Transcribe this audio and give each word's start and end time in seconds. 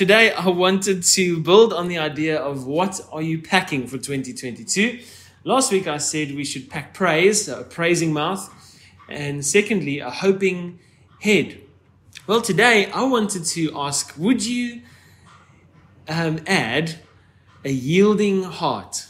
today 0.00 0.32
I 0.32 0.48
wanted 0.48 1.02
to 1.02 1.40
build 1.40 1.74
on 1.74 1.88
the 1.88 1.98
idea 1.98 2.40
of 2.40 2.64
what 2.64 3.02
are 3.12 3.20
you 3.20 3.42
packing 3.42 3.86
for 3.86 3.98
2022. 3.98 4.98
Last 5.44 5.70
week 5.70 5.86
I 5.86 5.98
said 5.98 6.34
we 6.34 6.42
should 6.42 6.70
pack 6.70 6.94
praise, 6.94 7.48
a 7.50 7.64
praising 7.64 8.14
mouth, 8.14 8.48
and 9.10 9.44
secondly, 9.44 9.98
a 9.98 10.08
hoping 10.08 10.78
head. 11.20 11.60
Well, 12.26 12.40
today 12.40 12.90
I 12.90 13.02
wanted 13.04 13.44
to 13.44 13.78
ask 13.78 14.14
would 14.16 14.42
you 14.42 14.80
um, 16.08 16.38
add 16.46 16.94
a 17.62 17.70
yielding 17.70 18.44
heart 18.44 19.04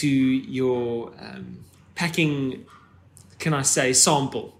to 0.00 0.08
your 0.08 1.12
um, 1.20 1.66
packing, 1.94 2.64
can 3.38 3.52
I 3.52 3.60
say, 3.60 3.92
sample? 3.92 4.58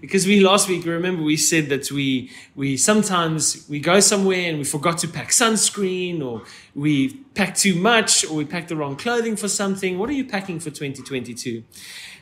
Because 0.00 0.26
we 0.26 0.40
last 0.40 0.68
week 0.68 0.84
remember 0.84 1.22
we 1.22 1.36
said 1.36 1.68
that 1.68 1.90
we 1.90 2.30
we 2.54 2.76
sometimes 2.76 3.66
we 3.68 3.80
go 3.80 4.00
somewhere 4.00 4.48
and 4.48 4.58
we 4.58 4.64
forgot 4.64 4.98
to 4.98 5.08
pack 5.08 5.28
sunscreen 5.28 6.22
or 6.22 6.42
we 6.74 7.14
pack 7.34 7.54
too 7.54 7.74
much 7.74 8.24
or 8.26 8.34
we 8.34 8.44
pack 8.44 8.68
the 8.68 8.76
wrong 8.76 8.96
clothing 8.96 9.36
for 9.36 9.48
something. 9.48 9.98
What 9.98 10.10
are 10.10 10.14
you 10.14 10.24
packing 10.24 10.60
for 10.60 10.70
2022 10.70 11.64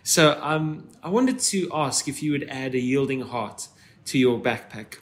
so 0.03 0.39
um, 0.43 0.87
i 1.03 1.09
wanted 1.09 1.39
to 1.39 1.69
ask 1.73 2.09
if 2.09 2.23
you 2.23 2.31
would 2.33 2.45
add 2.49 2.75
a 2.75 2.79
yielding 2.79 3.23
heart 3.23 3.69
to 4.05 4.19
your 4.19 4.39
backpack. 4.39 4.99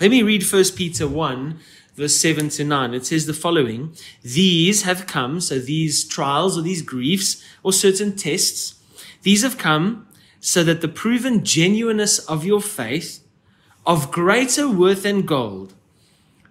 Let 0.00 0.10
me 0.10 0.22
read 0.22 0.44
1 0.44 0.64
peter 0.76 1.08
1 1.08 1.58
verse 1.94 2.16
7 2.16 2.48
to 2.50 2.64
9 2.64 2.94
it 2.94 3.06
says 3.06 3.26
the 3.26 3.34
following 3.34 3.94
these 4.22 4.82
have 4.82 5.06
come 5.06 5.40
so 5.40 5.58
these 5.58 6.04
trials 6.04 6.56
or 6.56 6.62
these 6.62 6.82
griefs 6.82 7.44
or 7.64 7.72
certain 7.72 8.14
tests 8.14 8.76
these 9.22 9.42
have 9.42 9.58
come 9.58 10.06
so 10.40 10.62
that 10.64 10.80
the 10.80 10.88
proven 10.88 11.44
genuineness 11.44 12.18
of 12.18 12.44
your 12.44 12.60
faith, 12.60 13.24
of 13.86 14.10
greater 14.10 14.68
worth 14.68 15.02
than 15.02 15.22
gold. 15.22 15.74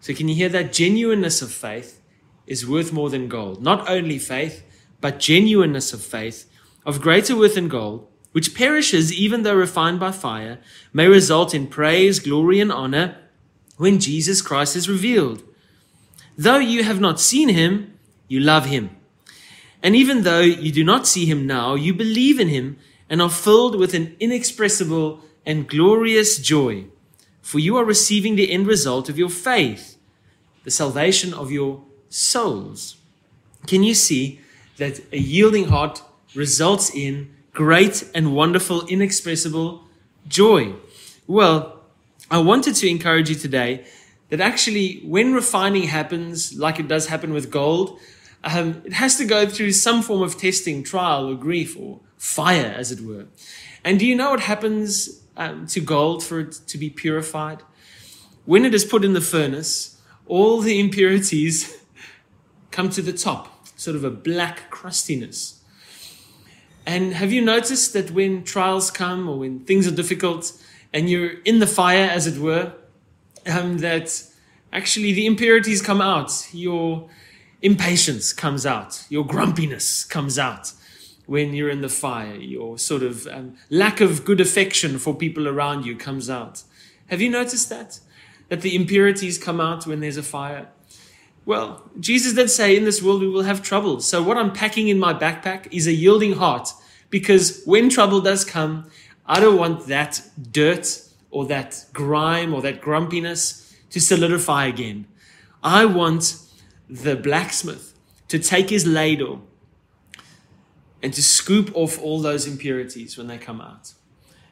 So, 0.02 0.14
can 0.14 0.28
you 0.28 0.36
hear 0.36 0.50
that? 0.50 0.74
Genuineness 0.74 1.42
of 1.42 1.52
faith 1.52 2.02
is 2.46 2.68
worth 2.68 2.92
more 2.92 3.10
than 3.10 3.28
gold. 3.28 3.62
Not 3.62 3.90
only 3.90 4.20
faith, 4.20 4.64
but 5.02 5.20
genuineness 5.20 5.94
of 5.94 6.02
faith, 6.02 6.50
of 6.86 7.02
greater 7.02 7.36
worth 7.36 7.56
than 7.56 7.68
gold, 7.68 8.08
which 8.32 8.56
perishes 8.56 9.14
even 9.14 9.44
though 9.44 9.56
refined 9.56 10.00
by 10.00 10.12
fire, 10.12 10.60
may 10.94 11.08
result 11.08 11.54
in 11.54 11.68
praise, 11.68 12.20
glory, 12.20 12.60
and 12.60 12.72
honor 12.72 13.18
when 13.78 14.00
Jesus 14.00 14.42
Christ 14.42 14.76
is 14.76 14.90
revealed. 14.90 15.44
Though 16.38 16.60
you 16.60 16.84
have 16.84 17.00
not 17.00 17.20
seen 17.20 17.50
him, 17.50 17.98
you 18.28 18.40
love 18.40 18.66
him. 18.66 18.96
And 19.82 19.96
even 19.96 20.24
though 20.24 20.42
you 20.42 20.72
do 20.72 20.84
not 20.84 21.08
see 21.08 21.26
him 21.26 21.46
now, 21.46 21.76
you 21.76 21.94
believe 21.94 22.40
in 22.40 22.48
him 22.48 22.78
and 23.10 23.22
are 23.22 23.30
filled 23.30 23.76
with 23.80 23.94
an 23.94 24.16
inexpressible 24.20 25.22
and 25.46 25.68
glorious 25.68 26.38
joy, 26.38 26.86
for 27.42 27.60
you 27.60 27.78
are 27.78 27.86
receiving 27.86 28.36
the 28.36 28.52
end 28.52 28.68
result 28.68 29.10
of 29.10 29.18
your 29.18 29.30
faith, 29.30 29.98
the 30.64 30.72
salvation 30.72 31.34
of 31.34 31.52
your 31.52 31.84
souls. 32.10 32.98
Can 33.66 33.84
you 33.84 33.94
see 33.94 34.42
that 34.78 35.00
a 35.12 35.18
yielding 35.18 35.70
heart 35.70 36.02
results 36.36 36.94
in 36.94 37.34
great 37.54 38.10
and 38.14 38.36
wonderful, 38.36 38.86
inexpressible 38.88 39.84
joy? 40.28 40.74
Well, 41.26 41.82
I 42.30 42.40
wanted 42.40 42.76
to 42.76 42.90
encourage 42.90 43.30
you 43.30 43.36
today 43.36 43.86
that 44.30 44.42
actually, 44.42 45.00
when 45.06 45.34
refining 45.34 45.84
happens, 45.84 46.58
like 46.58 46.80
it 46.80 46.88
does 46.88 47.08
happen 47.08 47.34
with 47.34 47.50
gold, 47.50 48.00
um, 48.44 48.82
it 48.86 48.94
has 48.94 49.18
to 49.18 49.26
go 49.26 49.48
through 49.48 49.72
some 49.72 50.02
form 50.02 50.22
of 50.22 50.38
testing, 50.38 50.84
trial, 50.84 51.30
or 51.30 51.36
grief, 51.36 51.78
or 51.80 52.02
fire, 52.18 52.74
as 52.78 52.92
it 52.92 53.02
were. 53.02 53.26
And 53.84 54.00
do 54.00 54.06
you 54.06 54.16
know 54.16 54.32
what 54.32 54.42
happens 54.42 55.22
um, 55.38 55.68
to 55.68 55.80
gold 55.80 56.24
for 56.24 56.40
it 56.40 56.52
to 56.68 56.78
be 56.78 56.90
purified? 56.90 57.62
When 58.46 58.66
it 58.66 58.74
is 58.74 58.86
put 58.86 59.04
in 59.04 59.14
the 59.14 59.22
furnace, 59.22 60.00
all 60.26 60.62
the 60.62 60.80
impurities 60.80 61.78
come 62.72 62.90
to 62.90 63.02
the 63.02 63.14
top, 63.14 63.68
sort 63.78 63.96
of 63.96 64.04
a 64.04 64.10
black 64.10 64.70
crustiness. 64.70 65.62
And 66.86 67.14
have 67.14 67.34
you 67.34 67.42
noticed 67.42 67.94
that 67.94 68.12
when 68.12 68.44
trials 68.44 68.90
come 68.90 69.28
or 69.28 69.40
when 69.40 69.60
things 69.60 69.88
are 69.88 69.92
difficult 69.92 70.54
and 70.94 71.10
you're 71.10 71.40
in 71.44 71.60
the 71.60 71.68
fire, 71.68 72.06
as 72.10 72.28
it 72.28 72.40
were, 72.40 72.72
um, 73.46 73.80
that 73.80 74.24
actually 74.72 75.12
the 75.12 75.26
impurities 75.26 75.82
come 75.82 76.00
out, 76.00 76.48
your 76.54 77.10
impatience 77.62 78.32
comes 78.32 78.66
out, 78.66 79.06
your 79.10 79.26
grumpiness 79.26 80.06
comes 80.06 80.40
out, 80.40 80.72
when 81.28 81.54
you're 81.54 81.70
in 81.70 81.82
the 81.82 81.90
fire. 81.90 82.36
Your 82.36 82.80
sort 82.80 83.04
of 83.04 83.28
um, 83.28 83.56
lack 83.70 84.02
of 84.02 84.26
good 84.26 84.42
affection 84.42 84.98
for 84.98 85.14
people 85.14 85.48
around 85.48 85.86
you 85.86 85.96
comes 85.96 86.30
out. 86.30 86.64
Have 87.08 87.22
you 87.22 87.30
noticed 87.30 87.70
that? 87.70 88.00
That 88.50 88.62
the 88.62 88.76
impurities 88.76 89.38
come 89.38 89.62
out 89.62 89.86
when 89.86 90.00
there's 90.00 90.18
a 90.18 90.24
fire? 90.24 90.70
Well, 91.46 91.90
Jesus 92.00 92.34
did 92.34 92.50
say, 92.50 92.76
in 92.76 92.84
this 92.84 93.02
world 93.02 93.22
we 93.22 93.30
will 93.30 93.44
have 93.44 93.62
trouble. 93.62 94.02
So, 94.02 94.22
what 94.24 94.38
I'm 94.38 94.52
packing 94.52 94.88
in 94.90 95.00
my 95.00 95.14
backpack 95.14 95.72
is 95.72 95.88
a 95.88 95.94
yielding 95.94 96.34
heart 96.34 96.70
because 97.10 97.62
when 97.66 97.90
trouble 97.90 98.20
does 98.20 98.44
come, 98.44 98.90
I 99.26 99.40
don't 99.40 99.58
want 99.58 99.88
that 99.88 100.22
dirt 100.52 101.02
or 101.32 101.46
that 101.46 101.86
grime 101.94 102.54
or 102.54 102.62
that 102.62 102.82
grumpiness 102.82 103.76
to 103.92 104.02
solidify 104.02 104.66
again. 104.66 105.08
I 105.64 105.86
want 105.86 106.38
the 106.90 107.16
blacksmith 107.16 107.94
to 108.28 108.40
take 108.40 108.70
his 108.70 108.86
ladle 108.86 109.47
and 111.02 111.14
to 111.14 111.24
scoop 111.24 111.72
off 111.76 112.02
all 112.02 112.22
those 112.22 112.48
impurities 112.48 113.18
when 113.18 113.28
they 113.28 113.38
come 113.38 113.62
out 113.62 113.94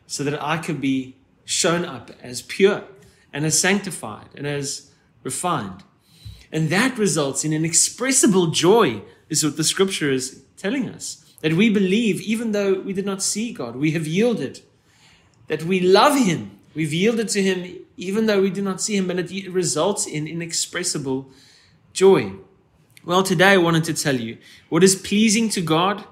so 0.07 0.23
that 0.23 0.41
I 0.41 0.57
could 0.57 0.79
be 0.79 1.15
shown 1.43 1.85
up 1.85 2.11
as 2.21 2.41
pure 2.41 2.83
and 3.33 3.45
as 3.45 3.59
sanctified 3.59 4.29
and 4.35 4.45
as 4.45 4.91
refined. 5.23 5.83
And 6.51 6.69
that 6.69 6.97
results 6.97 7.43
in 7.43 7.53
an 7.53 7.65
expressible 7.65 8.47
joy, 8.47 9.01
is 9.29 9.43
what 9.43 9.57
the 9.57 9.63
scripture 9.63 10.11
is 10.11 10.43
telling 10.57 10.87
us. 10.87 11.21
That 11.41 11.53
we 11.53 11.69
believe, 11.69 12.21
even 12.21 12.51
though 12.51 12.79
we 12.79 12.93
did 12.93 13.05
not 13.05 13.21
see 13.21 13.51
God, 13.51 13.75
we 13.75 13.91
have 13.91 14.07
yielded. 14.07 14.61
That 15.47 15.63
we 15.63 15.79
love 15.79 16.17
Him. 16.17 16.59
We've 16.73 16.93
yielded 16.93 17.29
to 17.29 17.41
Him, 17.41 17.79
even 17.97 18.25
though 18.25 18.41
we 18.41 18.49
do 18.49 18.61
not 18.61 18.81
see 18.81 18.95
Him, 18.95 19.09
and 19.09 19.19
it 19.19 19.51
results 19.51 20.05
in 20.05 20.27
inexpressible 20.27 21.29
joy. 21.93 22.33
Well, 23.03 23.23
today 23.23 23.51
I 23.53 23.57
wanted 23.57 23.83
to 23.85 23.93
tell 23.93 24.15
you 24.15 24.37
what 24.69 24.83
is 24.83 24.95
pleasing 24.95 25.49
to 25.49 25.61
God 25.61 26.05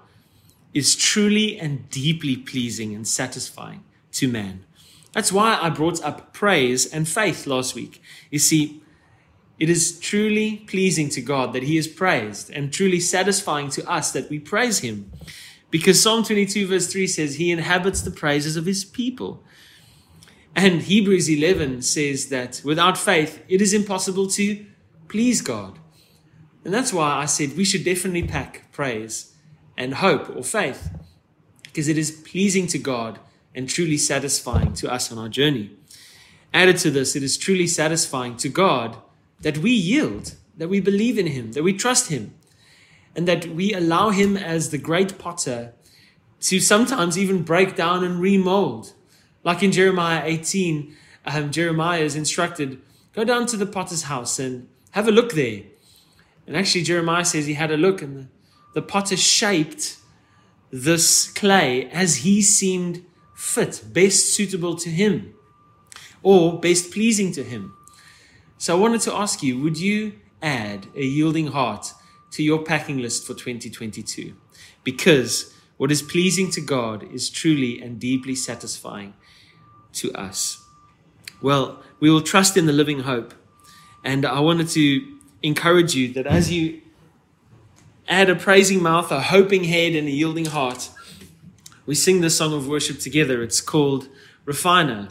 is 0.74 0.96
truly 0.96 1.60
and 1.60 1.90
deeply 1.90 2.36
pleasing 2.36 2.96
and 2.96 3.08
satisfying 3.08 3.84
to 4.12 4.28
man. 4.28 4.66
That's 5.12 5.32
why 5.32 5.60
I 5.62 5.70
brought 5.70 6.04
up 6.04 6.34
praise 6.34 6.92
and 6.92 7.08
faith 7.08 7.46
last 7.46 7.76
week. 7.76 8.02
You 8.32 8.40
see, 8.40 8.82
it 9.60 9.70
is 9.70 10.00
truly 10.00 10.58
pleasing 10.68 11.10
to 11.10 11.22
God 11.22 11.54
that 11.54 11.64
He 11.64 11.78
is 11.78 11.88
praised 11.88 12.50
and 12.50 12.74
truly 12.74 13.00
satisfying 13.00 13.70
to 13.72 13.90
us 13.90 14.12
that 14.12 14.30
we 14.30 14.40
praise 14.40 14.80
Him. 14.80 15.12
Because 15.70 16.02
Psalm 16.02 16.24
22, 16.24 16.68
verse 16.68 16.92
3 16.92 17.08
says, 17.08 17.36
He 17.36 17.52
inhabits 17.52 18.02
the 18.02 18.12
praises 18.12 18.56
of 18.56 18.66
His 18.66 18.84
people. 18.84 19.44
And 20.56 20.82
Hebrews 20.82 21.30
11 21.30 21.84
says 21.84 22.30
that 22.30 22.62
without 22.64 22.98
faith, 22.98 23.44
it 23.48 23.62
is 23.62 23.74
impossible 23.74 24.28
to 24.30 24.66
please 25.08 25.42
God. 25.42 25.80
And 26.66 26.74
that's 26.74 26.94
why 26.94 27.18
I 27.18 27.26
said 27.26 27.58
we 27.58 27.66
should 27.66 27.84
definitely 27.84 28.28
pack 28.28 28.72
praise 28.72 29.33
and 29.78 29.96
hope 29.96 30.36
or 30.36 30.44
faith 30.44 30.90
because 31.64 31.88
it 31.88 31.98
is 31.98 32.12
pleasing 32.12 32.68
to 32.68 32.78
God 32.78 33.20
and 33.56 33.68
truly 33.68 33.98
satisfying 33.98 34.74
to 34.74 34.92
us 34.92 35.12
on 35.12 35.18
our 35.18 35.30
journey. 35.30 35.72
Added 36.54 36.78
to 36.78 36.92
this, 36.92 37.16
it 37.16 37.24
is 37.24 37.38
truly 37.38 37.68
satisfying 37.68 38.38
to 38.38 38.50
God 38.50 38.98
that 39.42 39.58
we 39.58 39.72
yield, 39.72 40.36
that 40.58 40.70
we 40.70 40.80
believe 40.80 41.18
in 41.18 41.28
Him, 41.28 41.54
that 41.54 41.64
we 41.64 41.74
trust 41.74 42.10
Him, 42.10 42.34
and 43.16 43.28
that 43.28 43.48
we 43.48 43.74
allow 43.74 44.10
Him 44.10 44.38
as 44.38 44.70
the 44.70 44.78
great 44.78 45.18
potter 45.18 45.74
to 46.42 46.60
sometimes 46.60 47.18
even 47.18 47.42
break 47.42 47.76
down 47.76 48.04
and 48.04 48.20
remold. 48.20 48.94
Like 49.44 49.64
in 49.64 49.72
Jeremiah 49.72 50.22
18, 50.24 50.96
um, 51.26 51.52
Jeremiah 51.52 52.02
is 52.02 52.16
instructed 52.16 52.82
go 53.14 53.24
down 53.24 53.46
to 53.48 53.58
the 53.58 53.66
potter's 53.66 54.04
house 54.04 54.40
and 54.40 54.68
have 54.92 55.08
a 55.08 55.12
look 55.12 55.34
there. 55.34 55.62
And 56.46 56.58
actually, 56.58 56.84
Jeremiah 56.84 57.26
says 57.26 57.46
he 57.46 57.54
had 57.54 57.72
a 57.72 57.78
look, 57.78 58.02
and 58.02 58.18
the 58.18 58.28
the 58.74 58.82
potter 58.82 59.18
shaped 59.18 59.98
this 60.72 61.32
clay 61.32 61.90
as 61.92 62.18
he 62.18 62.42
seemed 62.42 63.06
fit, 63.36 63.84
best 63.92 64.34
suitable 64.34 64.76
to 64.76 64.90
him, 64.90 65.34
or 66.22 66.60
best 66.60 66.92
pleasing 66.92 67.32
to 67.34 67.44
him. 67.44 67.76
So 68.58 68.76
I 68.76 68.80
wanted 68.80 69.02
to 69.02 69.14
ask 69.14 69.44
you 69.44 69.60
would 69.60 69.78
you 69.78 70.14
add 70.42 70.88
a 70.96 71.04
yielding 71.04 71.48
heart 71.48 71.94
to 72.32 72.44
your 72.44 72.64
packing 72.64 72.98
list 73.00 73.28
for 73.28 73.34
2022? 73.34 74.34
Because 74.84 75.54
what 75.78 75.92
is 75.92 76.02
pleasing 76.02 76.50
to 76.52 76.62
God 76.62 77.04
is 77.12 77.30
truly 77.30 77.82
and 77.82 78.00
deeply 78.00 78.36
satisfying 78.36 79.14
to 79.94 80.12
us. 80.14 80.64
Well, 81.42 81.84
we 82.00 82.10
will 82.10 82.22
trust 82.22 82.58
in 82.58 82.66
the 82.66 82.74
living 82.74 83.02
hope. 83.02 83.34
And 84.04 84.26
I 84.26 84.40
wanted 84.40 84.70
to 84.70 85.18
encourage 85.42 85.96
you 85.96 86.14
that 86.14 86.26
as 86.26 86.52
you 86.52 86.82
add 88.14 88.30
a 88.30 88.36
praising 88.36 88.82
mouth, 88.82 89.12
a 89.12 89.22
hoping 89.22 89.64
head, 89.64 89.96
and 89.96 90.08
a 90.08 90.12
yielding 90.12 90.46
heart. 90.46 90.92
We 91.88 91.96
sing 91.96 92.22
this 92.22 92.38
song 92.38 92.54
of 92.54 92.68
worship 92.68 93.00
together. 93.00 93.42
It's 93.42 93.60
called 93.60 94.08
Refiner. 94.46 95.08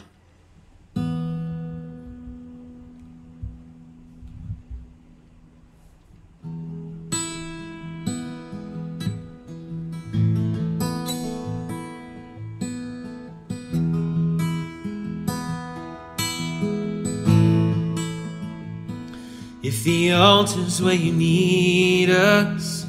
If 19.61 19.83
the 19.83 20.13
altar's 20.13 20.81
where 20.81 20.93
you 20.93 21.11
need 21.11 22.09
us 22.09 22.82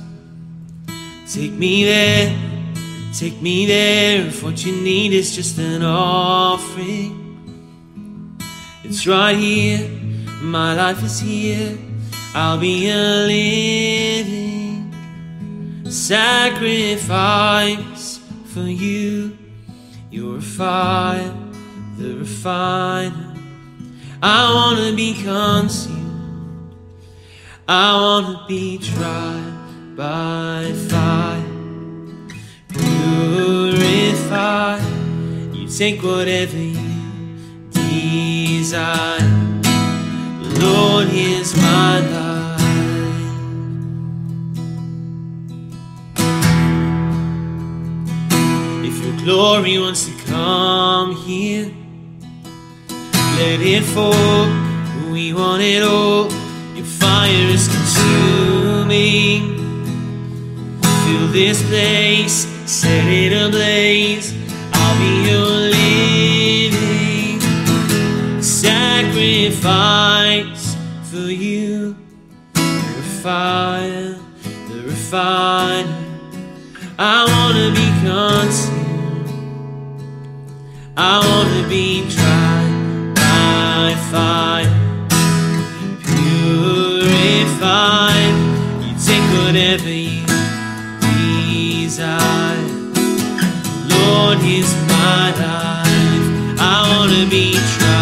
take 1.35 1.53
me 1.55 1.85
there, 1.85 2.33
take 3.13 3.43
me 3.43 3.67
there. 3.67 4.27
If 4.29 4.45
what 4.45 4.65
you 4.65 4.73
need 4.73 5.13
is 5.13 5.35
just 5.35 5.59
an 5.59 5.83
offering, 5.83 7.21
it's 8.85 9.05
right 9.05 9.37
here. 9.37 9.91
My 10.41 10.75
life 10.75 11.03
is 11.03 11.19
here. 11.19 11.77
I'll 12.37 12.59
be 12.59 12.89
a 12.89 13.27
living 13.27 14.95
sacrifice 15.91 17.01
for 18.47 18.61
you. 18.61 19.37
You're 20.13 20.39
a 20.39 20.41
fire, 20.41 21.35
the 21.99 22.15
refiner. 22.19 23.35
I 24.23 24.55
wanna 24.55 24.93
be 24.95 25.15
consumed. 25.15 26.77
I 27.67 27.97
wanna 27.97 28.45
be 28.47 28.79
tried 28.79 29.97
by 29.97 30.73
fire. 30.89 31.14
Take 35.79 36.03
whatever 36.05 36.57
you 36.57 36.89
desire. 37.73 39.19
Lord, 40.61 41.09
here's 41.09 41.57
my 41.57 41.99
life. 41.99 42.61
If 48.85 49.05
your 49.05 49.17
glory 49.25 49.79
wants 49.81 50.07
to 50.07 50.13
come 50.27 51.17
here, 51.17 51.73
let 53.39 53.61
it 53.61 53.83
fall. 53.83 54.47
We 55.11 55.33
want 55.33 55.63
it 55.63 55.83
all. 55.83 56.31
Your 56.77 56.87
fire 56.87 57.49
is 57.51 57.67
consuming. 57.67 59.57
Fill 61.05 61.27
this 61.33 61.61
place, 61.69 62.47
set 62.65 63.09
it 63.09 63.33
ablaze. 63.33 64.34
Sacrifice 69.65 70.77
for 71.11 71.31
you. 71.31 71.97
The 72.53 73.03
fire, 73.23 74.17
the 74.69 74.83
refiner. 74.87 76.05
I 76.99 77.25
wanna 77.33 77.71
be 77.81 77.87
consumed. 78.05 79.31
I 80.97 81.19
wanna 81.27 81.63
be 81.69 82.05
tried 82.11 83.15
by 83.17 83.95
fire, 84.13 84.75
purified. 86.11 87.55
You 88.85 88.93
take 89.09 89.27
whatever 89.41 89.91
you 89.91 90.27
desire. 91.81 92.69
Lord, 93.89 94.39
here's 94.39 94.75
my 94.93 95.25
life. 95.45 96.27
I 96.61 96.63
wanna 96.91 97.25
be 97.31 97.47
tried 97.55 97.94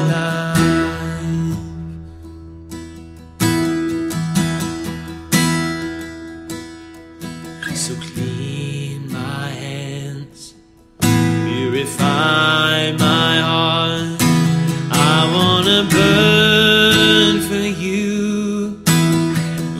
life. 0.00 0.58
So 7.88 7.94
clean 7.94 9.10
my 9.10 9.48
hands, 9.48 10.54
purify 11.00 12.92
my 12.98 13.38
heart. 13.40 14.20
I 14.90 15.30
wanna 15.32 15.88
burn 15.88 17.40
for 17.48 17.66
you, 17.84 18.82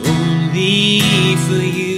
only 0.07 1.35
for 1.45 1.61
you. 1.61 1.88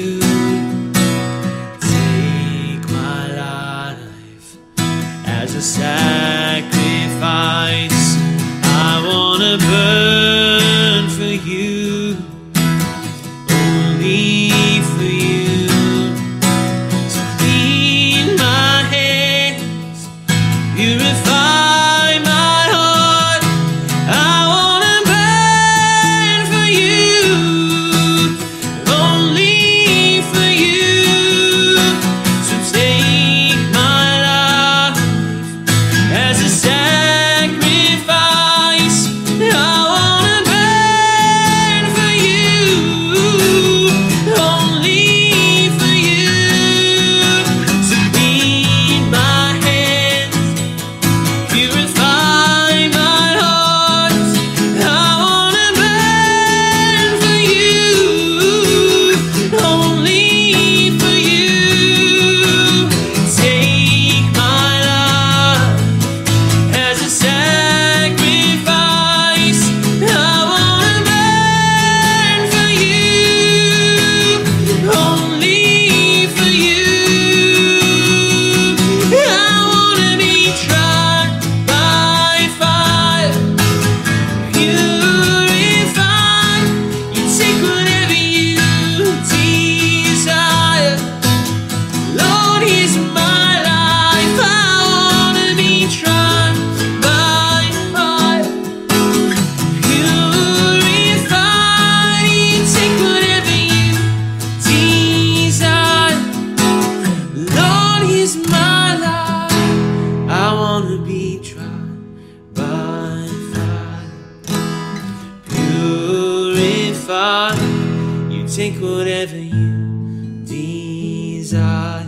Take 118.55 118.75
whatever 118.81 119.37
you 119.37 120.43
desire. 120.43 122.05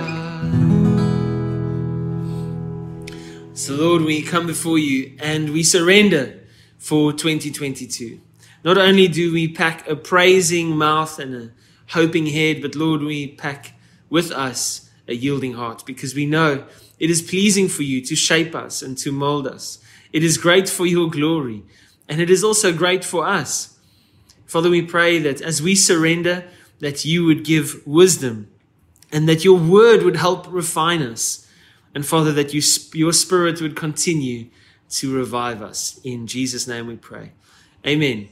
So, 3.54 3.74
Lord, 3.76 4.02
we 4.02 4.20
come 4.20 4.46
before 4.46 4.78
you 4.78 5.16
and 5.20 5.54
we 5.54 5.62
surrender 5.62 6.38
for 6.76 7.14
2022. 7.14 8.20
Not 8.62 8.76
only 8.76 9.08
do 9.08 9.32
we 9.32 9.48
pack 9.48 9.88
a 9.88 9.96
praising 9.96 10.76
mouth 10.76 11.18
and 11.18 11.34
a 11.34 11.50
hoping 11.92 12.26
head, 12.26 12.60
but 12.60 12.74
Lord, 12.74 13.00
we 13.00 13.28
pack 13.28 13.72
with 14.10 14.30
us 14.30 14.90
a 15.08 15.14
yielding 15.14 15.54
heart 15.54 15.82
because 15.86 16.14
we 16.14 16.26
know 16.26 16.66
it 16.98 17.08
is 17.08 17.22
pleasing 17.22 17.68
for 17.68 17.84
you 17.84 18.02
to 18.02 18.14
shape 18.14 18.54
us 18.54 18.82
and 18.82 18.98
to 18.98 19.10
mold 19.10 19.46
us. 19.46 19.78
It 20.12 20.22
is 20.22 20.36
great 20.36 20.68
for 20.68 20.84
your 20.84 21.08
glory 21.08 21.62
and 22.08 22.20
it 22.20 22.30
is 22.30 22.44
also 22.44 22.72
great 22.72 23.04
for 23.04 23.26
us. 23.26 23.78
Father, 24.46 24.68
we 24.68 24.82
pray 24.82 25.18
that 25.18 25.40
as 25.40 25.62
we 25.62 25.74
surrender, 25.74 26.44
that 26.80 27.04
you 27.04 27.24
would 27.24 27.44
give 27.44 27.86
wisdom 27.86 28.48
and 29.12 29.28
that 29.28 29.44
your 29.44 29.58
word 29.58 30.02
would 30.02 30.16
help 30.16 30.46
refine 30.50 31.02
us. 31.02 31.46
And 31.94 32.04
Father, 32.04 32.32
that 32.32 32.52
you, 32.52 32.62
your 32.92 33.12
spirit 33.12 33.60
would 33.60 33.76
continue 33.76 34.48
to 34.90 35.14
revive 35.14 35.62
us. 35.62 36.00
In 36.04 36.26
Jesus' 36.26 36.66
name 36.66 36.86
we 36.86 36.96
pray. 36.96 37.32
Amen. 37.86 38.28